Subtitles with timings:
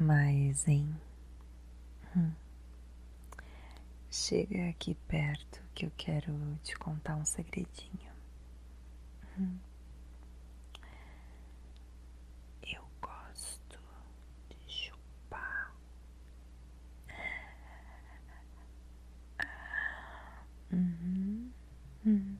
[0.00, 0.94] Mas, hein?
[2.16, 2.32] Hum.
[4.10, 6.32] Chega aqui perto que eu quero
[6.62, 8.12] te contar um segredinho.
[9.38, 9.58] Hum.
[12.62, 13.78] Eu gosto
[14.50, 15.74] de chupar.
[20.72, 21.50] Uhum.
[22.04, 22.38] Uhum.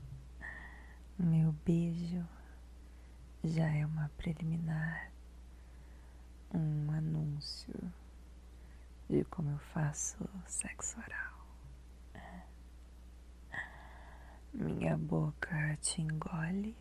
[1.18, 2.26] Meu beijo
[3.44, 5.10] já é uma preliminar,
[6.54, 7.74] um anúncio
[9.10, 11.34] de como eu faço sexo oral.
[14.52, 16.76] Minha boca te engole,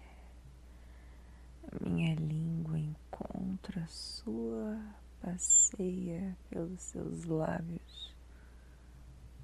[1.81, 4.79] minha língua encontra sua,
[5.19, 8.13] passeia pelos seus lábios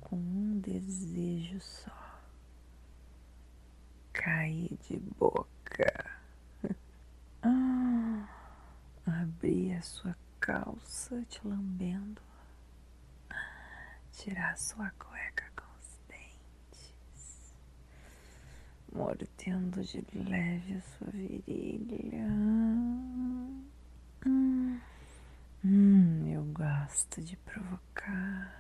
[0.02, 2.22] com um desejo só:
[4.14, 6.20] cair de boca.
[7.42, 8.28] Ah,
[9.80, 12.22] a sua calça te lambendo,
[14.12, 17.56] tirar a sua cueca com os dentes,
[18.92, 22.28] mordendo de leve a sua virilha.
[24.26, 24.82] Hum,
[25.64, 28.54] hum, eu gosto de provocar.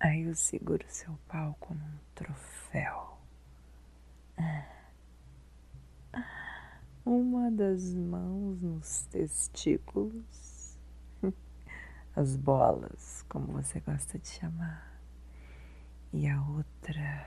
[0.00, 3.16] Aí eu seguro seu pau como um troféu.
[7.04, 10.78] Uma das mãos nos testículos,
[12.16, 15.00] as bolas, como você gosta de chamar,
[16.12, 17.26] e a outra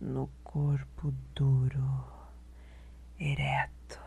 [0.00, 2.04] no corpo duro,
[3.18, 4.00] ereto.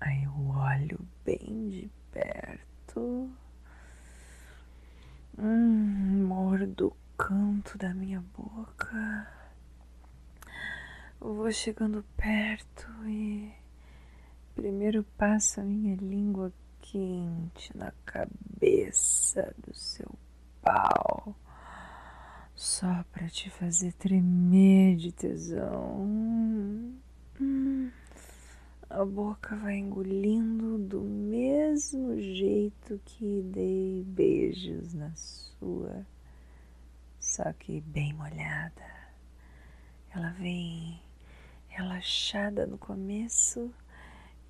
[0.00, 3.30] Aí eu olho bem de perto,
[5.38, 9.45] hum, mordo o canto da minha boca
[11.18, 13.50] Vou chegando perto e
[14.54, 20.10] primeiro passo a minha língua quente na cabeça do seu
[20.62, 21.34] pau,
[22.54, 26.94] só para te fazer tremer de tesão.
[28.90, 36.06] A boca vai engolindo do mesmo jeito que dei beijos na sua,
[37.18, 38.95] só que bem molhada.
[40.16, 40.98] Ela vem
[41.68, 43.70] relaxada no começo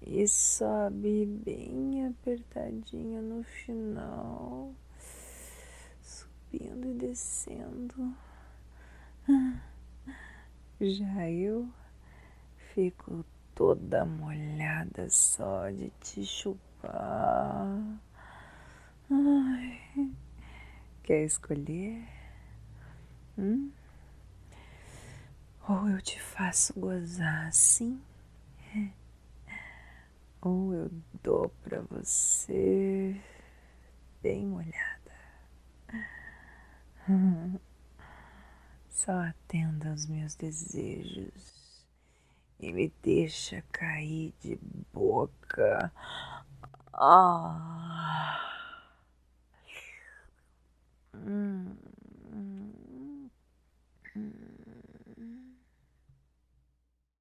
[0.00, 4.72] e sobe bem apertadinha no final,
[6.00, 8.14] subindo e descendo.
[10.80, 11.68] Já eu
[12.72, 18.00] fico toda molhada só de te chupar.
[19.10, 20.12] Ai,
[21.02, 22.06] quer escolher?
[23.36, 23.72] Hum?
[25.68, 28.00] Ou eu te faço gozar assim,
[28.76, 28.88] é.
[30.40, 30.90] ou eu
[31.24, 33.20] dou para você
[34.22, 35.12] bem molhada.
[38.88, 41.84] Só atenda aos meus desejos
[42.60, 44.56] e me deixa cair de
[44.92, 45.92] boca.
[46.92, 48.55] Ah.